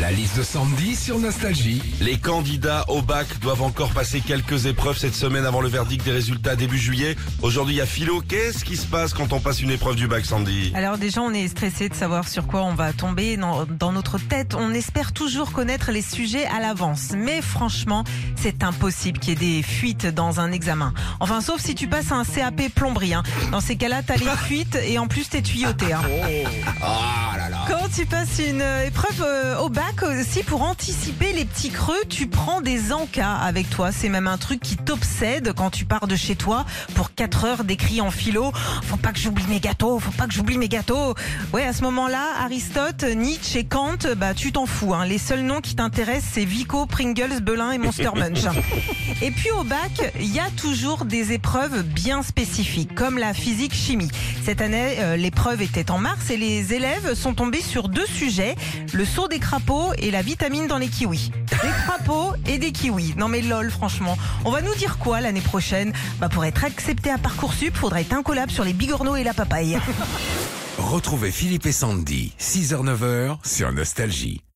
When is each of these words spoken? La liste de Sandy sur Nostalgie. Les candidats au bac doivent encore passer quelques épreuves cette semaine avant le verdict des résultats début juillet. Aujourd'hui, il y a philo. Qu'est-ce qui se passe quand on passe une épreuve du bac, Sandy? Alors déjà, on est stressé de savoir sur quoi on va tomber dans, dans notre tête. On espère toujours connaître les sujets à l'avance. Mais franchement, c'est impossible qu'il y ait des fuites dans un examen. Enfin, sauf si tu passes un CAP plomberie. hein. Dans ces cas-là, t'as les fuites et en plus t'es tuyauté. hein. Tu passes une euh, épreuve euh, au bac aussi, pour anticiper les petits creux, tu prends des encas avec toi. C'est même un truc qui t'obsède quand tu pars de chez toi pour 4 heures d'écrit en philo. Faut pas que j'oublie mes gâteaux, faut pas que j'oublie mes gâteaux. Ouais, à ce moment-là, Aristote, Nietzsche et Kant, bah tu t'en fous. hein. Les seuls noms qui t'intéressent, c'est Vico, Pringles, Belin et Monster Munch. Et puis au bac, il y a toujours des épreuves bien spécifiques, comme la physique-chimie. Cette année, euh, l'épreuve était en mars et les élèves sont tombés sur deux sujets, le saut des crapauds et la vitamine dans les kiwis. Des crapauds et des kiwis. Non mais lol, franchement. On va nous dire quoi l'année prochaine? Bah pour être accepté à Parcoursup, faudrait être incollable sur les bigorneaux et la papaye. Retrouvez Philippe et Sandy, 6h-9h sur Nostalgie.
La 0.00 0.12
liste 0.12 0.36
de 0.36 0.42
Sandy 0.42 0.94
sur 0.94 1.18
Nostalgie. 1.18 1.80
Les 2.02 2.18
candidats 2.18 2.84
au 2.88 3.00
bac 3.00 3.26
doivent 3.40 3.62
encore 3.62 3.90
passer 3.92 4.20
quelques 4.20 4.66
épreuves 4.66 4.98
cette 4.98 5.14
semaine 5.14 5.46
avant 5.46 5.62
le 5.62 5.68
verdict 5.68 6.04
des 6.04 6.12
résultats 6.12 6.54
début 6.54 6.76
juillet. 6.76 7.16
Aujourd'hui, 7.40 7.76
il 7.76 7.78
y 7.78 7.80
a 7.80 7.86
philo. 7.86 8.20
Qu'est-ce 8.20 8.62
qui 8.62 8.76
se 8.76 8.84
passe 8.86 9.14
quand 9.14 9.32
on 9.32 9.40
passe 9.40 9.62
une 9.62 9.70
épreuve 9.70 9.96
du 9.96 10.06
bac, 10.06 10.26
Sandy? 10.26 10.70
Alors 10.74 10.98
déjà, 10.98 11.22
on 11.22 11.32
est 11.32 11.48
stressé 11.48 11.88
de 11.88 11.94
savoir 11.94 12.28
sur 12.28 12.46
quoi 12.46 12.62
on 12.64 12.74
va 12.74 12.92
tomber 12.92 13.38
dans, 13.38 13.64
dans 13.64 13.90
notre 13.92 14.18
tête. 14.18 14.54
On 14.54 14.74
espère 14.74 15.12
toujours 15.14 15.52
connaître 15.52 15.90
les 15.90 16.02
sujets 16.02 16.44
à 16.46 16.60
l'avance. 16.60 17.12
Mais 17.16 17.40
franchement, 17.40 18.04
c'est 18.36 18.64
impossible 18.64 19.18
qu'il 19.18 19.30
y 19.30 19.32
ait 19.32 19.56
des 19.58 19.62
fuites 19.62 20.06
dans 20.06 20.40
un 20.40 20.52
examen. 20.52 20.92
Enfin, 21.20 21.40
sauf 21.40 21.62
si 21.62 21.74
tu 21.74 21.88
passes 21.88 22.12
un 22.12 22.24
CAP 22.24 22.68
plomberie. 22.74 23.14
hein. 23.14 23.22
Dans 23.50 23.60
ces 23.62 23.76
cas-là, 23.76 24.02
t'as 24.06 24.16
les 24.16 24.26
fuites 24.44 24.78
et 24.86 24.98
en 24.98 25.06
plus 25.06 25.30
t'es 25.30 25.40
tuyauté. 25.40 25.94
hein. 25.94 26.02
Tu 27.94 28.04
passes 28.04 28.40
une 28.46 28.60
euh, 28.60 28.86
épreuve 28.86 29.22
euh, 29.24 29.58
au 29.58 29.70
bac 29.70 30.02
aussi, 30.02 30.42
pour 30.42 30.62
anticiper 30.62 31.32
les 31.32 31.46
petits 31.46 31.70
creux, 31.70 31.96
tu 32.10 32.26
prends 32.26 32.60
des 32.60 32.92
encas 32.92 33.36
avec 33.36 33.70
toi. 33.70 33.90
C'est 33.90 34.10
même 34.10 34.26
un 34.26 34.36
truc 34.36 34.60
qui 34.60 34.76
t'obsède 34.76 35.54
quand 35.56 35.70
tu 35.70 35.86
pars 35.86 36.06
de 36.06 36.14
chez 36.14 36.36
toi 36.36 36.66
pour 36.94 37.14
4 37.14 37.44
heures 37.44 37.64
d'écrit 37.64 38.02
en 38.02 38.10
philo. 38.10 38.52
Faut 38.82 38.98
pas 38.98 39.12
que 39.12 39.18
j'oublie 39.18 39.46
mes 39.48 39.60
gâteaux, 39.60 39.98
faut 39.98 40.10
pas 40.10 40.26
que 40.26 40.34
j'oublie 40.34 40.58
mes 40.58 40.68
gâteaux. 40.68 41.14
Ouais, 41.54 41.64
à 41.64 41.72
ce 41.72 41.82
moment-là, 41.84 42.22
Aristote, 42.44 43.02
Nietzsche 43.04 43.60
et 43.60 43.64
Kant, 43.64 43.96
bah 44.18 44.34
tu 44.34 44.52
t'en 44.52 44.66
fous. 44.66 44.92
hein. 44.92 45.06
Les 45.06 45.18
seuls 45.18 45.42
noms 45.42 45.60
qui 45.62 45.74
t'intéressent, 45.74 46.32
c'est 46.34 46.44
Vico, 46.44 46.84
Pringles, 46.84 47.40
Belin 47.40 47.70
et 47.70 47.78
Monster 47.78 48.10
Munch. 48.14 48.44
Et 49.22 49.30
puis 49.30 49.50
au 49.52 49.64
bac, 49.64 50.12
il 50.20 50.34
y 50.34 50.40
a 50.40 50.50
toujours 50.56 51.06
des 51.06 51.32
épreuves 51.32 51.82
bien 51.82 52.22
spécifiques, 52.22 52.94
comme 52.94 53.16
la 53.16 53.32
physique-chimie. 53.32 54.08
Cette 54.46 54.60
année, 54.60 54.98
euh, 55.00 55.16
l'épreuve 55.16 55.60
était 55.60 55.90
en 55.90 55.98
mars 55.98 56.30
et 56.30 56.36
les 56.36 56.72
élèves 56.72 57.14
sont 57.14 57.34
tombés 57.34 57.60
sur 57.60 57.88
deux 57.88 58.06
sujets, 58.06 58.54
le 58.92 59.04
saut 59.04 59.26
des 59.26 59.40
crapauds 59.40 59.92
et 59.98 60.12
la 60.12 60.22
vitamine 60.22 60.68
dans 60.68 60.78
les 60.78 60.86
kiwis. 60.86 61.32
Des 61.50 61.68
crapauds 61.84 62.32
et 62.46 62.56
des 62.56 62.70
kiwis. 62.70 63.14
Non 63.16 63.26
mais 63.26 63.40
lol, 63.40 63.72
franchement. 63.72 64.16
On 64.44 64.52
va 64.52 64.62
nous 64.62 64.74
dire 64.76 64.98
quoi 64.98 65.20
l'année 65.20 65.40
prochaine? 65.40 65.92
Bah 66.20 66.28
pour 66.28 66.44
être 66.44 66.64
accepté 66.64 67.10
à 67.10 67.18
Parcoursup, 67.18 67.74
faudrait 67.74 68.02
être 68.02 68.12
incollable 68.12 68.52
sur 68.52 68.62
les 68.62 68.72
bigorneaux 68.72 69.16
et 69.16 69.24
la 69.24 69.34
papaye. 69.34 69.80
Retrouvez 70.78 71.32
Philippe 71.32 71.66
et 71.66 71.72
Sandy, 71.72 72.32
6h-9h 72.38 73.38
sur 73.44 73.72
Nostalgie. 73.72 74.46